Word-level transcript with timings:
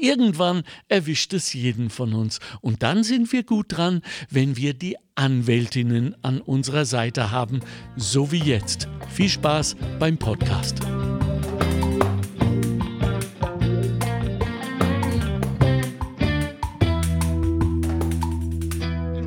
Irgendwann 0.00 0.62
erwischt 0.88 1.32
es 1.34 1.52
jeden 1.52 1.90
von 1.90 2.14
uns. 2.14 2.38
Und 2.60 2.84
dann 2.84 3.02
sind 3.02 3.32
wir 3.32 3.42
gut 3.42 3.66
dran, 3.76 4.02
wenn 4.30 4.56
wir 4.56 4.72
die 4.72 4.96
Anwältinnen 5.16 6.14
an 6.22 6.40
unserer 6.40 6.84
Seite 6.84 7.32
haben, 7.32 7.60
so 7.96 8.30
wie 8.30 8.38
jetzt. 8.38 8.88
Viel 9.10 9.28
Spaß 9.28 9.74
beim 9.98 10.16
Podcast. 10.16 10.80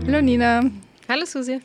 Hallo 0.08 0.22
Nina. 0.22 0.64
Hallo 1.10 1.26
Susi. 1.26 1.60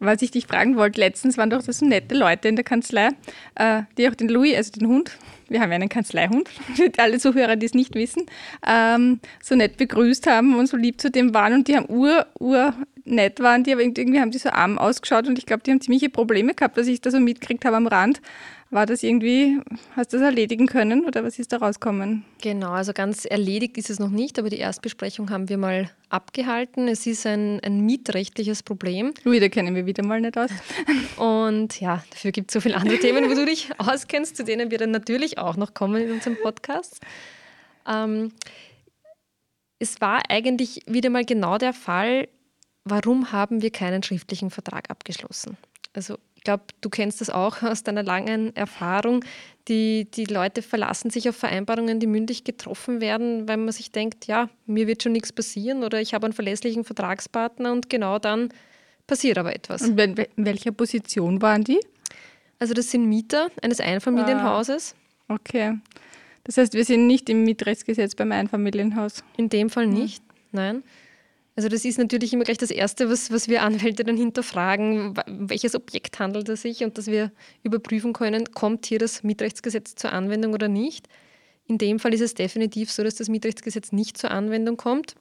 Was 0.00 0.22
ich 0.22 0.30
dich 0.30 0.46
fragen 0.46 0.76
wollte, 0.76 1.00
letztens 1.00 1.38
waren 1.38 1.50
doch 1.50 1.62
das 1.62 1.78
so 1.78 1.86
nette 1.86 2.14
Leute 2.14 2.48
in 2.48 2.56
der 2.56 2.64
Kanzlei, 2.64 3.10
äh, 3.54 3.82
die 3.96 4.08
auch 4.08 4.14
den 4.14 4.28
Louis, 4.28 4.56
also 4.56 4.72
den 4.72 4.88
Hund, 4.88 5.16
wir 5.48 5.60
haben 5.60 5.70
ja 5.70 5.76
einen 5.76 5.88
Kanzleihund, 5.88 6.48
für 6.48 6.90
alle 6.98 7.18
Zuhörer, 7.18 7.56
die 7.56 7.66
es 7.66 7.74
nicht 7.74 7.94
wissen, 7.94 8.26
ähm, 8.66 9.20
so 9.42 9.54
nett 9.54 9.76
begrüßt 9.76 10.26
haben 10.26 10.58
und 10.58 10.66
so 10.66 10.76
lieb 10.76 11.00
zu 11.00 11.10
dem 11.10 11.32
waren 11.32 11.54
und 11.54 11.68
die 11.68 11.76
haben 11.76 11.88
ur, 11.88 12.26
ur 12.38 12.74
nett 13.04 13.40
waren 13.40 13.64
die, 13.64 13.72
aber 13.72 13.82
irgendwie 13.82 14.20
haben 14.20 14.30
die 14.30 14.38
so 14.38 14.50
arm 14.50 14.78
ausgeschaut 14.78 15.26
und 15.26 15.38
ich 15.38 15.46
glaube, 15.46 15.62
die 15.62 15.70
haben 15.70 15.80
ziemliche 15.80 16.08
Probleme 16.08 16.54
gehabt, 16.54 16.76
dass 16.76 16.86
ich 16.86 17.00
da 17.00 17.10
so 17.10 17.20
mitgekriegt 17.20 17.64
habe 17.64 17.76
am 17.76 17.86
Rand. 17.86 18.20
War 18.74 18.86
das 18.86 19.04
irgendwie, 19.04 19.60
hast 19.94 20.12
du 20.12 20.16
das 20.16 20.26
erledigen 20.26 20.66
können 20.66 21.04
oder 21.04 21.22
was 21.22 21.38
ist 21.38 21.52
da 21.52 21.58
rausgekommen? 21.58 22.24
Genau, 22.42 22.72
also 22.72 22.92
ganz 22.92 23.24
erledigt 23.24 23.78
ist 23.78 23.88
es 23.88 24.00
noch 24.00 24.10
nicht, 24.10 24.36
aber 24.36 24.50
die 24.50 24.58
Erstbesprechung 24.58 25.30
haben 25.30 25.48
wir 25.48 25.58
mal 25.58 25.90
abgehalten. 26.08 26.88
Es 26.88 27.06
ist 27.06 27.24
ein, 27.24 27.60
ein 27.60 27.86
mietrechtliches 27.86 28.64
Problem. 28.64 29.14
Ui, 29.26 29.38
da 29.38 29.48
kennen 29.48 29.76
wir 29.76 29.86
wieder 29.86 30.04
mal 30.04 30.20
nicht 30.20 30.36
aus. 30.36 30.50
Und 31.16 31.80
ja, 31.80 32.02
dafür 32.10 32.32
gibt 32.32 32.50
es 32.50 32.54
so 32.54 32.60
viele 32.60 32.74
andere 32.74 32.98
Themen, 32.98 33.30
wo 33.30 33.34
du 33.34 33.46
dich 33.46 33.70
auskennst, 33.78 34.36
zu 34.36 34.42
denen 34.42 34.72
wir 34.72 34.78
dann 34.78 34.90
natürlich 34.90 35.38
auch 35.38 35.56
noch 35.56 35.72
kommen 35.72 36.02
in 36.02 36.10
unserem 36.10 36.36
Podcast. 36.42 36.98
Ähm, 37.86 38.32
es 39.78 40.00
war 40.00 40.20
eigentlich 40.30 40.80
wieder 40.88 41.10
mal 41.10 41.24
genau 41.24 41.58
der 41.58 41.74
Fall, 41.74 42.26
warum 42.82 43.30
haben 43.30 43.62
wir 43.62 43.70
keinen 43.70 44.02
schriftlichen 44.02 44.50
Vertrag 44.50 44.90
abgeschlossen? 44.90 45.58
Also 45.92 46.18
glaube, 46.44 46.64
du 46.80 46.90
kennst 46.90 47.20
das 47.20 47.30
auch 47.30 47.62
aus 47.62 47.82
deiner 47.82 48.02
langen 48.02 48.54
Erfahrung. 48.54 49.24
Die, 49.68 50.06
die 50.10 50.26
Leute 50.26 50.62
verlassen 50.62 51.10
sich 51.10 51.28
auf 51.28 51.36
Vereinbarungen, 51.36 51.98
die 51.98 52.06
mündlich 52.06 52.44
getroffen 52.44 53.00
werden, 53.00 53.48
weil 53.48 53.56
man 53.56 53.72
sich 53.72 53.90
denkt, 53.90 54.26
ja, 54.26 54.50
mir 54.66 54.86
wird 54.86 55.02
schon 55.02 55.12
nichts 55.12 55.32
passieren 55.32 55.82
oder 55.82 56.00
ich 56.00 56.14
habe 56.14 56.26
einen 56.26 56.34
verlässlichen 56.34 56.84
Vertragspartner 56.84 57.72
und 57.72 57.88
genau 57.88 58.18
dann 58.18 58.50
passiert 59.06 59.38
aber 59.38 59.54
etwas. 59.54 59.82
Und 59.82 59.98
in 59.98 60.26
welcher 60.36 60.72
Position 60.72 61.40
waren 61.42 61.64
die? 61.64 61.80
Also 62.58 62.74
das 62.74 62.90
sind 62.90 63.06
Mieter 63.06 63.50
eines 63.62 63.80
Einfamilienhauses. 63.80 64.94
Ah, 65.28 65.34
okay. 65.34 65.78
Das 66.44 66.58
heißt, 66.58 66.74
wir 66.74 66.84
sind 66.84 67.06
nicht 67.06 67.28
im 67.30 67.44
Mietrechtsgesetz 67.44 68.14
beim 68.14 68.32
Einfamilienhaus. 68.32 69.24
In 69.36 69.48
dem 69.48 69.70
Fall 69.70 69.86
nicht, 69.86 70.22
hm. 70.22 70.34
nein. 70.52 70.82
Also 71.56 71.68
das 71.68 71.84
ist 71.84 71.98
natürlich 71.98 72.32
immer 72.32 72.44
gleich 72.44 72.58
das 72.58 72.72
Erste, 72.72 73.08
was, 73.08 73.30
was 73.30 73.48
wir 73.48 73.62
Anwälte 73.62 74.02
dann 74.02 74.16
hinterfragen, 74.16 75.14
welches 75.26 75.76
Objekt 75.76 76.18
handelt 76.18 76.48
es 76.48 76.62
sich 76.62 76.82
und 76.82 76.98
dass 76.98 77.06
wir 77.06 77.30
überprüfen 77.62 78.12
können, 78.12 78.50
kommt 78.52 78.86
hier 78.86 78.98
das 78.98 79.22
Mietrechtsgesetz 79.22 79.94
zur 79.94 80.12
Anwendung 80.12 80.52
oder 80.52 80.66
nicht. 80.66 81.08
In 81.66 81.78
dem 81.78 82.00
Fall 82.00 82.12
ist 82.12 82.20
es 82.20 82.34
definitiv 82.34 82.90
so, 82.90 83.04
dass 83.04 83.14
das 83.14 83.28
Mietrechtsgesetz 83.28 83.92
nicht 83.92 84.18
zur 84.18 84.32
Anwendung 84.32 84.76
kommt. 84.76 85.14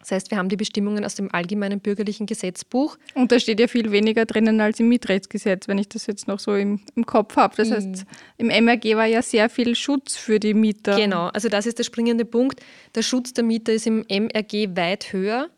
Das 0.00 0.12
heißt, 0.12 0.30
wir 0.30 0.38
haben 0.38 0.48
die 0.48 0.56
Bestimmungen 0.56 1.04
aus 1.04 1.14
dem 1.14 1.32
allgemeinen 1.34 1.80
bürgerlichen 1.80 2.26
Gesetzbuch. 2.26 2.96
Und 3.14 3.32
da 3.32 3.40
steht 3.40 3.58
ja 3.58 3.66
viel 3.66 3.90
weniger 3.90 4.24
drinnen 4.24 4.60
als 4.60 4.78
im 4.78 4.88
Mietrechtsgesetz, 4.88 5.68
wenn 5.68 5.78
ich 5.78 5.88
das 5.88 6.06
jetzt 6.06 6.28
noch 6.28 6.38
so 6.38 6.54
im, 6.54 6.80
im 6.94 7.06
Kopf 7.06 7.36
habe. 7.36 7.56
Das 7.56 7.70
heißt, 7.70 8.04
im 8.36 8.46
MRG 8.46 8.96
war 8.96 9.06
ja 9.06 9.22
sehr 9.22 9.48
viel 9.48 9.74
Schutz 9.74 10.16
für 10.16 10.38
die 10.38 10.54
Mieter. 10.54 10.96
Genau, 10.96 11.26
also 11.28 11.48
das 11.48 11.66
ist 11.66 11.78
der 11.78 11.84
springende 11.84 12.24
Punkt. 12.24 12.60
Der 12.94 13.02
Schutz 13.02 13.32
der 13.32 13.44
Mieter 13.44 13.72
ist 13.72 13.86
im 13.86 14.04
MRG 14.08 14.76
weit 14.76 15.12
höher. 15.12 15.48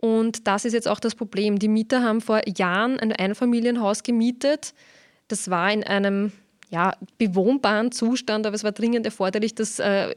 Und 0.00 0.46
das 0.46 0.64
ist 0.64 0.72
jetzt 0.72 0.88
auch 0.88 1.00
das 1.00 1.14
Problem. 1.14 1.58
Die 1.58 1.68
Mieter 1.68 2.02
haben 2.02 2.20
vor 2.20 2.42
Jahren 2.56 2.98
ein 2.98 3.12
Einfamilienhaus 3.12 4.02
gemietet. 4.02 4.74
Das 5.28 5.48
war 5.48 5.72
in 5.72 5.84
einem 5.84 6.32
ja, 6.70 6.94
bewohnbaren 7.18 7.92
Zustand, 7.92 8.46
aber 8.46 8.56
es 8.56 8.64
war 8.64 8.72
dringend 8.72 9.06
erforderlich, 9.06 9.54
dass 9.54 9.78
äh, 9.78 10.14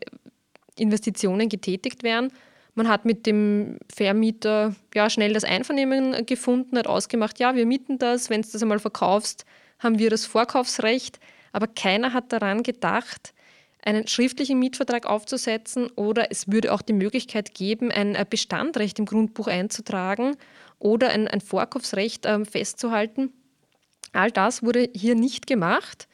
Investitionen 0.76 1.50
getätigt 1.50 2.04
werden. 2.04 2.32
Man 2.78 2.88
hat 2.88 3.06
mit 3.06 3.26
dem 3.26 3.80
Vermieter 3.92 4.76
ja, 4.94 5.10
schnell 5.10 5.34
das 5.34 5.44
Einvernehmen 5.44 6.28
gefunden, 6.28 6.78
hat 6.78 6.86
ausgemacht, 6.86 7.40
ja, 7.40 7.56
wir 7.56 7.66
mieten 7.66 7.98
das, 7.98 8.30
wenn 8.30 8.44
du 8.44 8.50
das 8.52 8.62
einmal 8.62 8.78
verkaufst, 8.78 9.46
haben 9.80 9.98
wir 9.98 10.12
das 10.12 10.28
Vorkaufsrecht. 10.28 11.20
Aber 11.52 11.66
keiner 11.66 12.14
hat 12.14 12.32
daran 12.32 12.62
gedacht, 12.62 13.34
einen 13.82 14.08
schriftlichen 14.08 14.60
Mietvertrag 14.60 15.08
aufzusetzen 15.08 15.90
oder 15.96 16.30
es 16.30 16.52
würde 16.52 16.72
auch 16.72 16.84
die 16.84 16.94
Möglichkeit 16.94 17.56
geben, 17.56 17.90
ein 17.92 18.16
Bestandrecht 18.30 19.00
im 19.00 19.08
Grundbuch 19.08 19.48
einzutragen 19.48 20.36
oder 20.78 21.10
ein, 21.10 21.28
ein 21.28 21.42
Vorkaufsrecht 21.42 22.28
äh, 22.28 22.46
festzuhalten. 22.46 23.34
All 24.14 24.30
das 24.30 24.62
wurde 24.62 24.88
hier 24.94 25.16
nicht 25.16 25.48
gemacht. 25.48 26.08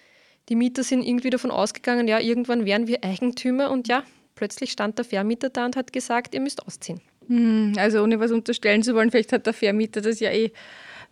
Die 0.48 0.56
Mieter 0.56 0.84
sind 0.84 1.04
irgendwie 1.04 1.30
davon 1.30 1.52
ausgegangen, 1.52 2.08
ja, 2.08 2.22
irgendwann 2.22 2.64
wären 2.64 2.88
wir 2.88 3.04
Eigentümer 3.04 3.70
und 3.70 3.90
ja, 3.90 4.04
plötzlich 4.36 4.72
stand 4.72 4.98
der 4.98 5.06
Vermieter 5.06 5.50
da 5.50 5.66
und 5.66 5.76
hat 5.76 5.94
gesagt, 5.94 6.34
ihr 6.36 6.42
müsst 6.42 6.66
ausziehen. 6.66 7.02
Hm, 7.28 7.74
also 7.78 8.04
ohne 8.04 8.20
was 8.20 8.32
unterstellen 8.32 8.84
zu 8.84 8.96
wollen, 8.96 9.12
vielleicht 9.12 9.32
hat 9.32 9.46
der 9.46 9.54
Vermieter 9.54 10.02
das 10.02 10.20
ja 10.20 10.32
eh 10.32 10.52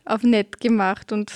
auf 0.06 0.24
nett 0.24 0.60
gemacht 0.60 1.12
und 1.12 1.32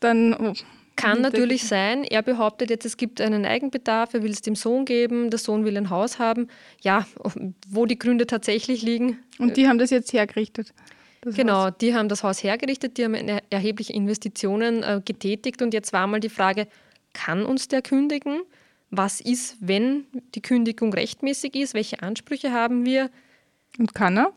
dann... 0.00 0.34
Oh, 0.34 0.52
kann 0.96 1.20
natürlich 1.20 1.64
sein. 1.64 2.04
Er 2.04 2.22
behauptet 2.22 2.70
jetzt, 2.70 2.86
es 2.86 2.96
gibt 2.96 3.20
einen 3.20 3.44
Eigenbedarf, 3.44 4.14
er 4.14 4.22
will 4.22 4.30
es 4.30 4.40
dem 4.40 4.54
Sohn 4.54 4.86
geben, 4.86 5.28
der 5.28 5.38
Sohn 5.38 5.66
will 5.66 5.76
ein 5.76 5.90
Haus 5.90 6.18
haben. 6.18 6.48
Ja, 6.80 7.06
wo 7.68 7.84
die 7.84 7.98
Gründe 7.98 8.26
tatsächlich 8.26 8.80
liegen. 8.80 9.18
Und 9.38 9.58
die 9.58 9.68
haben 9.68 9.78
das 9.78 9.90
jetzt 9.90 10.14
hergerichtet. 10.14 10.72
Das 11.20 11.34
genau, 11.34 11.66
Haus. 11.66 11.72
die 11.80 11.94
haben 11.94 12.08
das 12.08 12.22
Haus 12.22 12.42
hergerichtet, 12.42 12.96
die 12.96 13.04
haben 13.04 13.14
erhebliche 13.14 13.92
Investitionen 13.92 14.82
äh, 14.82 15.02
getätigt 15.04 15.60
und 15.60 15.74
jetzt 15.74 15.92
war 15.92 16.06
mal 16.06 16.20
die 16.20 16.28
Frage, 16.28 16.66
kann 17.12 17.44
uns 17.44 17.68
der 17.68 17.82
kündigen? 17.82 18.42
Was 18.90 19.20
ist, 19.20 19.56
wenn 19.60 20.06
die 20.34 20.42
Kündigung 20.42 20.92
rechtmäßig 20.92 21.54
ist, 21.56 21.74
welche 21.74 22.02
Ansprüche 22.02 22.52
haben 22.52 22.86
wir. 22.86 23.10
Und 23.78 23.94
kann 23.94 24.16
er? 24.16 24.32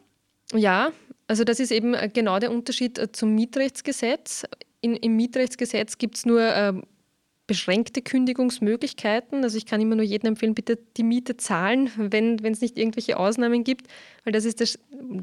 Ja, 0.54 0.92
also 1.28 1.44
das 1.44 1.60
ist 1.60 1.72
eben 1.72 1.94
äh, 1.94 2.10
genau 2.12 2.40
der 2.40 2.52
Unterschied 2.52 2.98
äh, 2.98 3.12
zum 3.12 3.36
Mietrechtsgesetz. 3.36 4.46
In, 4.82 4.96
Im 4.96 5.16
Mietrechtsgesetz 5.16 5.98
gibt 5.98 6.18
es 6.18 6.26
nur 6.26 6.42
äh, 6.42 6.74
beschränkte 7.46 8.02
Kündigungsmöglichkeiten. 8.02 9.44
Also 9.44 9.58
ich 9.58 9.66
kann 9.66 9.82
immer 9.82 9.96
nur 9.96 10.06
jedem 10.06 10.30
empfehlen, 10.30 10.56
bitte 10.56 10.78
die 10.98 11.04
Miete 11.04 11.38
zahlen, 11.38 11.92
wenn 11.98 12.38
es 12.44 12.62
nicht 12.62 12.78
irgendwelche 12.78 13.18
Ausnahmen 13.18 13.64
gibt, 13.64 13.88
weil 14.24 14.34
das 14.34 14.46
ist 14.46 14.60
der 14.60 14.68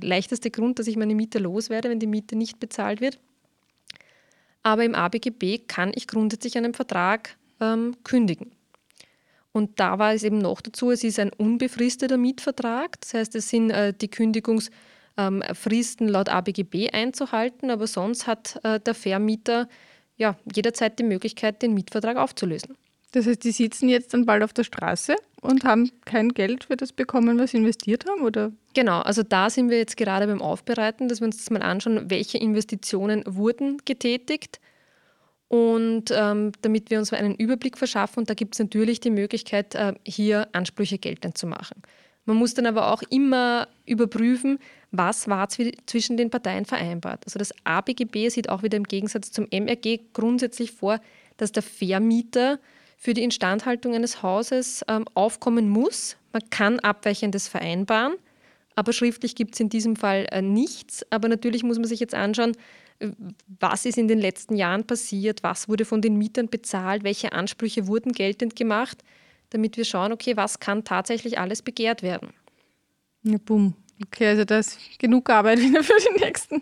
leichteste 0.00 0.50
Grund, 0.50 0.78
dass 0.78 0.88
ich 0.88 0.96
meine 0.96 1.14
Miete 1.14 1.38
loswerde, 1.38 1.88
wenn 1.88 2.00
die 2.00 2.08
Miete 2.08 2.36
nicht 2.36 2.58
bezahlt 2.58 3.00
wird. 3.00 3.20
Aber 4.64 4.84
im 4.84 4.96
ABGB 4.96 5.58
kann 5.68 5.92
ich 5.94 6.08
grundsätzlich 6.08 6.56
einen 6.58 6.74
Vertrag 6.74 7.36
ähm, 7.60 7.94
kündigen. 8.02 8.50
Und 9.56 9.80
da 9.80 9.98
war 9.98 10.12
es 10.12 10.22
eben 10.22 10.36
noch 10.36 10.60
dazu, 10.60 10.90
es 10.90 11.02
ist 11.02 11.18
ein 11.18 11.32
unbefristeter 11.32 12.18
Mietvertrag. 12.18 13.00
Das 13.00 13.14
heißt, 13.14 13.34
es 13.36 13.48
sind 13.48 13.70
äh, 13.70 13.94
die 13.94 14.08
Kündigungsfristen 14.08 16.08
laut 16.08 16.28
ABGB 16.28 16.90
einzuhalten, 16.90 17.70
aber 17.70 17.86
sonst 17.86 18.26
hat 18.26 18.60
äh, 18.64 18.78
der 18.80 18.92
Vermieter 18.92 19.66
ja, 20.18 20.36
jederzeit 20.54 20.98
die 20.98 21.04
Möglichkeit, 21.04 21.62
den 21.62 21.72
Mietvertrag 21.72 22.18
aufzulösen. 22.18 22.76
Das 23.12 23.26
heißt, 23.26 23.44
die 23.44 23.50
sitzen 23.50 23.88
jetzt 23.88 24.12
dann 24.12 24.26
bald 24.26 24.42
auf 24.42 24.52
der 24.52 24.64
Straße 24.64 25.16
und 25.40 25.64
haben 25.64 25.90
kein 26.04 26.34
Geld 26.34 26.64
für 26.64 26.76
das 26.76 26.92
bekommen, 26.92 27.38
was 27.38 27.52
sie 27.52 27.56
investiert 27.56 28.04
haben, 28.06 28.20
oder? 28.20 28.52
Genau, 28.74 29.00
also 29.00 29.22
da 29.22 29.48
sind 29.48 29.70
wir 29.70 29.78
jetzt 29.78 29.96
gerade 29.96 30.26
beim 30.26 30.42
Aufbereiten, 30.42 31.08
dass 31.08 31.22
wir 31.22 31.28
uns 31.28 31.38
das 31.38 31.48
mal 31.48 31.62
anschauen, 31.62 32.10
welche 32.10 32.36
Investitionen 32.36 33.22
wurden 33.26 33.78
getätigt 33.86 34.60
und 35.48 36.04
ähm, 36.10 36.52
damit 36.62 36.90
wir 36.90 36.98
uns 36.98 37.12
einen 37.12 37.34
Überblick 37.36 37.78
verschaffen, 37.78 38.20
und 38.20 38.30
da 38.30 38.34
gibt 38.34 38.54
es 38.54 38.58
natürlich 38.58 39.00
die 39.00 39.10
Möglichkeit, 39.10 39.74
äh, 39.74 39.94
hier 40.04 40.48
Ansprüche 40.52 40.98
geltend 40.98 41.38
zu 41.38 41.46
machen. 41.46 41.82
Man 42.24 42.36
muss 42.36 42.54
dann 42.54 42.66
aber 42.66 42.92
auch 42.92 43.02
immer 43.10 43.68
überprüfen, 43.86 44.58
was 44.90 45.28
war 45.28 45.48
zwischen 45.48 46.16
den 46.16 46.28
Parteien 46.28 46.64
vereinbart. 46.64 47.22
Also 47.24 47.38
das 47.38 47.52
ABGB 47.62 48.28
sieht 48.28 48.48
auch 48.48 48.64
wieder 48.64 48.76
im 48.76 48.84
Gegensatz 48.84 49.30
zum 49.30 49.46
MRG 49.52 50.00
grundsätzlich 50.12 50.72
vor, 50.72 51.00
dass 51.36 51.52
der 51.52 51.62
Vermieter 51.62 52.58
für 52.96 53.14
die 53.14 53.22
Instandhaltung 53.22 53.94
eines 53.94 54.22
Hauses 54.24 54.84
ähm, 54.88 55.04
aufkommen 55.14 55.68
muss. 55.68 56.16
Man 56.32 56.42
kann 56.50 56.80
Abweichendes 56.80 57.46
vereinbaren, 57.46 58.14
aber 58.74 58.92
schriftlich 58.92 59.36
gibt 59.36 59.54
es 59.54 59.60
in 59.60 59.68
diesem 59.68 59.94
Fall 59.94 60.26
äh, 60.32 60.42
nichts. 60.42 61.06
Aber 61.10 61.28
natürlich 61.28 61.62
muss 61.62 61.78
man 61.78 61.86
sich 61.86 62.00
jetzt 62.00 62.14
anschauen, 62.14 62.56
was 63.60 63.86
ist 63.86 63.98
in 63.98 64.08
den 64.08 64.20
letzten 64.20 64.56
Jahren 64.56 64.86
passiert, 64.86 65.42
was 65.42 65.68
wurde 65.68 65.84
von 65.84 66.00
den 66.00 66.16
Mietern 66.16 66.48
bezahlt, 66.48 67.04
welche 67.04 67.32
Ansprüche 67.32 67.86
wurden 67.86 68.12
geltend 68.12 68.56
gemacht, 68.56 69.02
damit 69.50 69.76
wir 69.76 69.84
schauen, 69.84 70.12
okay, 70.12 70.36
was 70.36 70.60
kann 70.60 70.84
tatsächlich 70.84 71.38
alles 71.38 71.62
begehrt 71.62 72.02
werden. 72.02 72.30
Ja, 73.22 73.38
bumm. 73.44 73.74
Okay, 74.04 74.26
also 74.26 74.44
da 74.44 74.58
ist 74.58 74.78
genug 74.98 75.30
Arbeit 75.30 75.58
wieder 75.60 75.82
für 75.82 75.94
die 75.98 76.22
nächsten, 76.22 76.60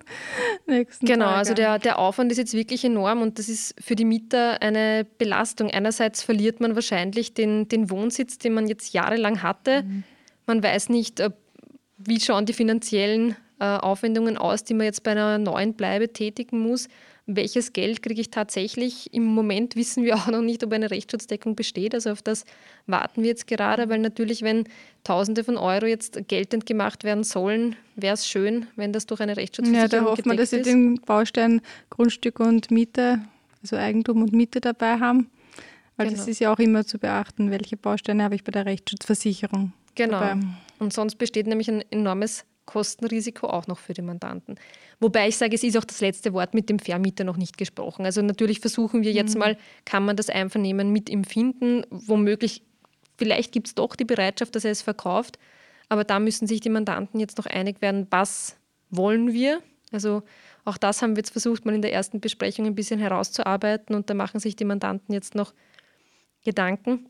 nächsten 0.66 1.04
Genau, 1.04 1.26
Tage. 1.26 1.38
also 1.38 1.54
der, 1.54 1.78
der 1.78 1.98
Aufwand 1.98 2.30
ist 2.30 2.38
jetzt 2.38 2.54
wirklich 2.54 2.84
enorm 2.84 3.22
und 3.22 3.38
das 3.38 3.48
ist 3.48 3.74
für 3.80 3.96
die 3.96 4.04
Mieter 4.04 4.62
eine 4.62 5.04
Belastung. 5.18 5.70
Einerseits 5.70 6.22
verliert 6.22 6.60
man 6.60 6.74
wahrscheinlich 6.76 7.34
den, 7.34 7.66
den 7.68 7.90
Wohnsitz, 7.90 8.38
den 8.38 8.54
man 8.54 8.68
jetzt 8.68 8.92
jahrelang 8.92 9.42
hatte. 9.42 9.82
Mhm. 9.82 10.04
Man 10.46 10.62
weiß 10.62 10.90
nicht, 10.90 11.20
äh, 11.20 11.30
wie 11.98 12.20
schauen 12.20 12.46
die 12.46 12.52
finanziellen 12.52 13.30
äh, 13.30 13.34
Aufwendungen 13.58 14.36
aus, 14.36 14.64
die 14.64 14.74
man 14.74 14.86
jetzt 14.86 15.02
bei 15.02 15.12
einer 15.12 15.38
neuen 15.38 15.74
Bleibe 15.74 16.12
tätigen 16.12 16.60
muss. 16.60 16.88
Welches 17.26 17.72
Geld 17.72 18.02
kriege 18.02 18.20
ich 18.20 18.30
tatsächlich? 18.30 19.14
Im 19.14 19.24
Moment 19.24 19.76
wissen 19.76 20.04
wir 20.04 20.16
auch 20.16 20.26
noch 20.26 20.42
nicht, 20.42 20.62
ob 20.62 20.72
eine 20.72 20.90
Rechtsschutzdeckung 20.90 21.56
besteht. 21.56 21.94
Also 21.94 22.10
auf 22.10 22.20
das 22.20 22.44
warten 22.86 23.22
wir 23.22 23.28
jetzt 23.28 23.46
gerade, 23.46 23.88
weil 23.88 24.00
natürlich, 24.00 24.42
wenn 24.42 24.64
Tausende 25.04 25.42
von 25.42 25.56
Euro 25.56 25.86
jetzt 25.86 26.28
geltend 26.28 26.66
gemacht 26.66 27.02
werden 27.02 27.24
sollen, 27.24 27.76
wäre 27.96 28.14
es 28.14 28.28
schön, 28.28 28.66
wenn 28.76 28.92
das 28.92 29.06
durch 29.06 29.20
eine 29.20 29.36
Rechtsschutzversicherung 29.38 29.90
Ja, 29.90 30.00
da 30.00 30.10
hoffen 30.10 30.30
wir, 30.30 30.36
dass 30.36 30.50
sie 30.50 30.60
den 30.60 31.00
Baustein 31.00 31.62
Grundstück 31.88 32.40
und 32.40 32.70
Miete, 32.70 33.20
also 33.62 33.76
Eigentum 33.76 34.22
und 34.22 34.32
Miete 34.32 34.60
dabei 34.60 34.98
haben. 34.98 35.30
Weil 35.96 36.08
genau. 36.08 36.18
das 36.18 36.28
ist 36.28 36.40
ja 36.40 36.52
auch 36.52 36.58
immer 36.58 36.84
zu 36.84 36.98
beachten, 36.98 37.50
welche 37.50 37.76
Bausteine 37.76 38.24
habe 38.24 38.34
ich 38.34 38.44
bei 38.44 38.52
der 38.52 38.66
Rechtsschutzversicherung. 38.66 39.72
Genau. 39.94 40.20
Dabei. 40.20 40.40
Und 40.78 40.92
sonst 40.92 41.16
besteht 41.16 41.46
nämlich 41.46 41.70
ein 41.70 41.82
enormes 41.90 42.44
Kostenrisiko 42.66 43.46
auch 43.46 43.66
noch 43.66 43.78
für 43.78 43.92
die 43.92 44.02
Mandanten. 44.02 44.56
Wobei 45.00 45.28
ich 45.28 45.36
sage, 45.36 45.54
es 45.54 45.62
ist 45.62 45.76
auch 45.76 45.84
das 45.84 46.00
letzte 46.00 46.32
Wort 46.32 46.54
mit 46.54 46.68
dem 46.68 46.78
Vermieter 46.78 47.24
noch 47.24 47.36
nicht 47.36 47.58
gesprochen. 47.58 48.04
Also 48.04 48.22
natürlich 48.22 48.60
versuchen 48.60 49.02
wir 49.02 49.12
jetzt 49.12 49.34
mhm. 49.34 49.40
mal, 49.40 49.58
kann 49.84 50.04
man 50.04 50.16
das 50.16 50.30
Einvernehmen 50.30 50.90
mit 50.92 51.10
ihm 51.10 51.24
finden, 51.24 51.82
womöglich, 51.90 52.62
vielleicht 53.16 53.52
gibt 53.52 53.68
es 53.68 53.74
doch 53.74 53.96
die 53.96 54.04
Bereitschaft, 54.04 54.54
dass 54.56 54.64
er 54.64 54.70
es 54.70 54.82
verkauft, 54.82 55.38
aber 55.88 56.04
da 56.04 56.18
müssen 56.18 56.46
sich 56.46 56.60
die 56.60 56.70
Mandanten 56.70 57.20
jetzt 57.20 57.38
noch 57.38 57.46
einig 57.46 57.82
werden, 57.82 58.06
was 58.10 58.56
wollen 58.90 59.32
wir. 59.32 59.60
Also 59.92 60.22
auch 60.64 60.78
das 60.78 61.02
haben 61.02 61.16
wir 61.16 61.20
jetzt 61.20 61.30
versucht, 61.30 61.66
mal 61.66 61.74
in 61.74 61.82
der 61.82 61.92
ersten 61.92 62.20
Besprechung 62.20 62.66
ein 62.66 62.74
bisschen 62.74 62.98
herauszuarbeiten 62.98 63.94
und 63.94 64.08
da 64.08 64.14
machen 64.14 64.40
sich 64.40 64.56
die 64.56 64.64
Mandanten 64.64 65.12
jetzt 65.12 65.34
noch 65.34 65.52
Gedanken. 66.44 67.06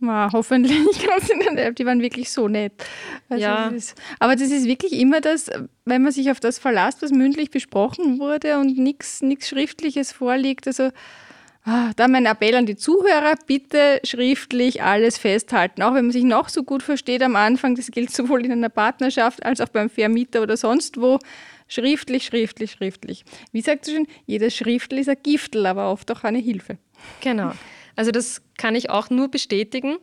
Ja, 0.00 0.28
hoffentlich 0.32 0.72
die 1.78 1.86
waren 1.86 2.02
wirklich 2.02 2.30
so 2.30 2.48
nett. 2.48 2.72
Also 3.28 3.42
ja. 3.42 3.70
Das 3.70 3.74
ist, 3.74 4.02
aber 4.18 4.36
das 4.36 4.50
ist 4.50 4.66
wirklich 4.66 4.92
immer 4.92 5.20
das, 5.20 5.50
wenn 5.84 6.02
man 6.02 6.12
sich 6.12 6.30
auf 6.30 6.40
das 6.40 6.58
verlässt, 6.58 7.02
was 7.02 7.10
mündlich 7.10 7.50
besprochen 7.50 8.18
wurde 8.18 8.58
und 8.58 8.76
nichts 8.76 9.20
Schriftliches 9.46 10.12
vorliegt. 10.12 10.66
Also 10.66 10.90
ah, 11.64 11.92
da 11.96 12.08
mein 12.08 12.26
Appell 12.26 12.54
an 12.54 12.66
die 12.66 12.76
Zuhörer, 12.76 13.34
bitte 13.46 14.00
schriftlich 14.04 14.82
alles 14.82 15.18
festhalten. 15.18 15.82
Auch 15.82 15.94
wenn 15.94 16.06
man 16.06 16.12
sich 16.12 16.24
noch 16.24 16.48
so 16.48 16.64
gut 16.64 16.82
versteht 16.82 17.22
am 17.22 17.36
Anfang, 17.36 17.74
das 17.74 17.90
gilt 17.90 18.10
sowohl 18.10 18.44
in 18.44 18.52
einer 18.52 18.68
Partnerschaft 18.68 19.44
als 19.44 19.60
auch 19.60 19.68
beim 19.68 19.88
Vermieter 19.88 20.42
oder 20.42 20.56
sonst 20.56 21.00
wo. 21.00 21.18
Schriftlich, 21.68 22.24
schriftlich, 22.24 22.72
schriftlich. 22.72 23.24
Wie 23.52 23.60
sagt 23.60 23.84
sie 23.84 23.94
schon, 23.94 24.06
jedes 24.26 24.54
Schriftel 24.54 24.98
ist 24.98 25.08
ein 25.08 25.16
Giftel, 25.22 25.66
aber 25.66 25.90
oft 25.90 26.10
auch 26.10 26.24
eine 26.24 26.38
Hilfe. 26.38 26.78
Genau. 27.20 27.52
Also 27.96 28.10
das 28.10 28.42
kann 28.58 28.74
ich 28.74 28.90
auch 28.90 29.10
nur 29.10 29.28
bestätigen. 29.28 29.96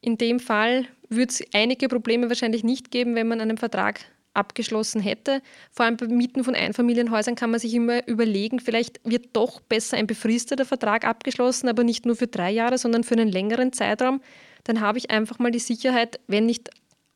In 0.00 0.18
dem 0.18 0.40
Fall 0.40 0.86
würde 1.08 1.30
es 1.30 1.42
einige 1.54 1.88
Probleme 1.88 2.28
wahrscheinlich 2.28 2.64
nicht 2.64 2.90
geben, 2.90 3.14
wenn 3.14 3.28
man 3.28 3.40
einen 3.40 3.58
Vertrag 3.58 4.00
abgeschlossen 4.34 5.00
hätte. 5.00 5.42
Vor 5.70 5.86
allem 5.86 5.96
bei 5.96 6.06
Mieten 6.06 6.44
von 6.44 6.54
Einfamilienhäusern 6.54 7.34
kann 7.34 7.50
man 7.50 7.60
sich 7.60 7.74
immer 7.74 8.06
überlegen, 8.08 8.60
vielleicht 8.60 9.00
wird 9.04 9.28
doch 9.34 9.60
besser 9.60 9.96
ein 9.96 10.06
befristeter 10.06 10.64
Vertrag 10.64 11.04
abgeschlossen, 11.04 11.68
aber 11.68 11.84
nicht 11.84 12.06
nur 12.06 12.16
für 12.16 12.26
drei 12.26 12.50
Jahre, 12.50 12.78
sondern 12.78 13.04
für 13.04 13.14
einen 13.14 13.28
längeren 13.28 13.72
Zeitraum. 13.72 14.22
Dann 14.64 14.80
habe 14.80 14.98
ich 14.98 15.10
einfach 15.10 15.38
mal 15.38 15.50
die 15.50 15.58
Sicherheit, 15.58 16.20
wenn 16.28 16.46
nicht 16.46 16.70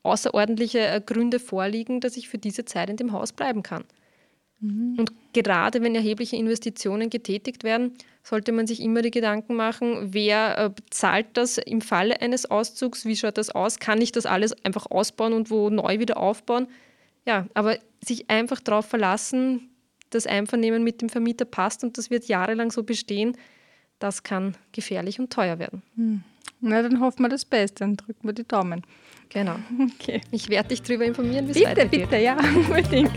außerordentliche 0.07 0.81
äh, 0.81 1.01
Gründe 1.05 1.39
vorliegen, 1.39 2.01
dass 2.01 2.17
ich 2.17 2.29
für 2.29 2.39
diese 2.39 2.65
Zeit 2.65 2.91
in 2.91 2.97
dem 2.97 3.13
Haus 3.13 3.33
bleiben 3.33 3.63
kann. 3.63 3.85
Mhm. 4.61 4.97
Und 4.99 5.13
gerade 5.33 5.83
wenn 5.83 5.95
erhebliche 5.95 6.37
Investitionen 6.37 7.11
getätigt 7.11 7.65
werden, 7.65 7.93
sollte 8.23 8.53
man 8.53 8.67
sich 8.67 8.81
immer 8.81 9.03
die 9.03 9.11
Gedanken 9.11 9.55
machen, 9.55 10.15
wer 10.15 10.59
äh, 10.59 10.71
zahlt 10.91 11.27
das 11.35 11.59
im 11.59 11.81
Falle 11.81 12.21
eines 12.21 12.51
Auszugs, 12.51 13.05
wie 13.05 13.17
schaut 13.17 13.39
das 13.39 13.51
aus, 13.51 13.79
kann 13.79 14.01
ich 14.01 14.13
das 14.13 14.27
alles 14.27 14.53
einfach 14.65 14.87
ausbauen 14.91 15.33
und 15.33 15.51
wo 15.51 15.71
neu 15.71 15.99
wieder 15.99 16.17
aufbauen. 16.17 16.69
Ja, 17.27 17.47
aber 17.55 17.79
sich 18.05 18.31
einfach 18.31 18.61
darauf 18.61 18.87
verlassen, 18.87 19.69
das 20.11 20.27
Einvernehmen 20.27 20.85
mit 20.85 21.03
dem 21.03 21.09
Vermieter 21.09 21.45
passt 21.45 21.85
und 21.85 21.99
das 21.99 22.11
wird 22.11 22.27
jahrelang 22.27 22.71
so 22.71 22.83
bestehen, 22.83 23.37
das 23.99 24.23
kann 24.23 24.57
gefährlich 24.73 25.19
und 25.19 25.33
teuer 25.33 25.59
werden. 25.59 25.83
Hm. 25.97 26.23
Na, 26.61 26.83
dann 26.83 27.01
hoffen 27.01 27.23
wir 27.23 27.29
das 27.29 27.45
Beste, 27.45 27.81
dann 27.81 27.97
drücken 27.97 28.27
wir 28.27 28.33
die 28.33 28.47
Daumen. 28.47 28.83
Genau. 29.29 29.57
Okay. 30.01 30.21
Ich 30.31 30.49
werde 30.49 30.69
dich 30.69 30.83
darüber 30.83 31.05
informieren, 31.05 31.49
wie 31.49 31.53
es 31.53 31.69
weitergeht. 31.69 31.91
Bitte, 31.91 32.07
bitte, 32.07 32.23
ja, 32.23 32.37
unbedingt. 32.55 33.13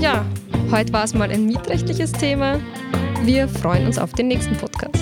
Ja, 0.00 0.24
heute 0.70 0.92
war 0.92 1.04
es 1.04 1.14
mal 1.14 1.30
ein 1.30 1.46
mietrechtliches 1.46 2.12
Thema. 2.12 2.60
Wir 3.24 3.48
freuen 3.48 3.86
uns 3.86 3.98
auf 3.98 4.12
den 4.12 4.28
nächsten 4.28 4.56
Podcast. 4.56 4.95